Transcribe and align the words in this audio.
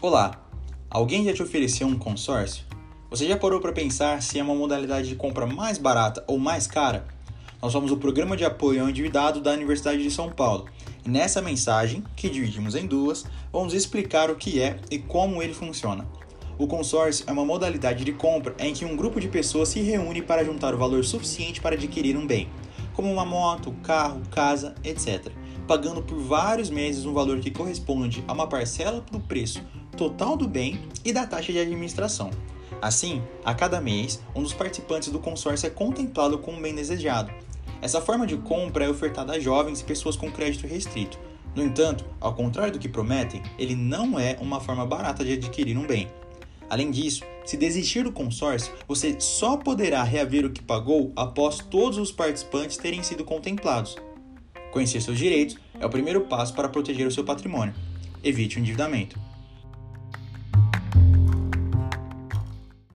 Olá! 0.00 0.48
Alguém 0.88 1.24
já 1.24 1.32
te 1.32 1.42
ofereceu 1.42 1.84
um 1.84 1.98
consórcio? 1.98 2.64
Você 3.10 3.26
já 3.26 3.36
parou 3.36 3.58
para 3.58 3.72
pensar 3.72 4.22
se 4.22 4.38
é 4.38 4.42
uma 4.44 4.54
modalidade 4.54 5.08
de 5.08 5.16
compra 5.16 5.44
mais 5.44 5.76
barata 5.76 6.22
ou 6.28 6.38
mais 6.38 6.68
cara? 6.68 7.04
Nós 7.60 7.72
somos 7.72 7.90
o 7.90 7.96
programa 7.96 8.36
de 8.36 8.44
apoio 8.44 8.80
ao 8.80 8.88
endividado 8.88 9.40
da 9.40 9.50
Universidade 9.50 10.00
de 10.00 10.10
São 10.12 10.30
Paulo. 10.30 10.66
E 11.04 11.08
nessa 11.08 11.42
mensagem, 11.42 12.04
que 12.14 12.30
dividimos 12.30 12.76
em 12.76 12.86
duas, 12.86 13.26
vamos 13.52 13.74
explicar 13.74 14.30
o 14.30 14.36
que 14.36 14.62
é 14.62 14.78
e 14.88 15.00
como 15.00 15.42
ele 15.42 15.52
funciona. 15.52 16.06
O 16.56 16.68
consórcio 16.68 17.24
é 17.26 17.32
uma 17.32 17.44
modalidade 17.44 18.04
de 18.04 18.12
compra 18.12 18.54
em 18.60 18.72
que 18.72 18.84
um 18.84 18.94
grupo 18.94 19.20
de 19.20 19.26
pessoas 19.26 19.68
se 19.68 19.80
reúne 19.80 20.22
para 20.22 20.44
juntar 20.44 20.76
o 20.76 20.78
valor 20.78 21.04
suficiente 21.04 21.60
para 21.60 21.74
adquirir 21.74 22.16
um 22.16 22.24
bem, 22.24 22.48
como 22.94 23.12
uma 23.12 23.24
moto, 23.24 23.74
carro, 23.82 24.22
casa, 24.30 24.76
etc., 24.84 25.32
pagando 25.66 26.00
por 26.02 26.18
vários 26.20 26.70
meses 26.70 27.04
um 27.04 27.12
valor 27.12 27.40
que 27.40 27.50
corresponde 27.50 28.24
a 28.28 28.32
uma 28.32 28.46
parcela 28.46 29.04
do 29.10 29.18
preço 29.18 29.60
total 29.98 30.36
do 30.36 30.46
bem 30.46 30.80
e 31.04 31.12
da 31.12 31.26
taxa 31.26 31.52
de 31.52 31.58
administração. 31.58 32.30
Assim, 32.80 33.20
a 33.44 33.52
cada 33.52 33.80
mês, 33.80 34.22
um 34.34 34.42
dos 34.42 34.54
participantes 34.54 35.10
do 35.10 35.18
consórcio 35.18 35.66
é 35.66 35.70
contemplado 35.70 36.38
como 36.38 36.56
um 36.56 36.62
bem 36.62 36.72
desejado. 36.72 37.32
Essa 37.82 38.00
forma 38.00 38.24
de 38.24 38.36
compra 38.36 38.84
é 38.84 38.88
ofertada 38.88 39.32
a 39.32 39.40
jovens 39.40 39.80
e 39.80 39.84
pessoas 39.84 40.14
com 40.14 40.30
crédito 40.30 40.68
restrito. 40.68 41.18
No 41.54 41.64
entanto, 41.64 42.04
ao 42.20 42.34
contrário 42.34 42.72
do 42.72 42.78
que 42.78 42.88
prometem, 42.88 43.42
ele 43.58 43.74
não 43.74 44.18
é 44.18 44.36
uma 44.40 44.60
forma 44.60 44.86
barata 44.86 45.24
de 45.24 45.32
adquirir 45.32 45.76
um 45.76 45.86
bem. 45.86 46.08
Além 46.70 46.90
disso, 46.90 47.24
se 47.44 47.56
desistir 47.56 48.04
do 48.04 48.12
consórcio, 48.12 48.72
você 48.86 49.18
só 49.18 49.56
poderá 49.56 50.04
reaver 50.04 50.46
o 50.46 50.50
que 50.50 50.62
pagou 50.62 51.12
após 51.16 51.58
todos 51.58 51.98
os 51.98 52.12
participantes 52.12 52.76
terem 52.76 53.02
sido 53.02 53.24
contemplados. 53.24 53.96
Conhecer 54.70 55.00
seus 55.00 55.18
direitos 55.18 55.56
é 55.80 55.86
o 55.86 55.90
primeiro 55.90 56.20
passo 56.22 56.54
para 56.54 56.68
proteger 56.68 57.06
o 57.06 57.10
seu 57.10 57.24
patrimônio. 57.24 57.74
Evite 58.22 58.58
o 58.58 58.60
endividamento. 58.60 59.18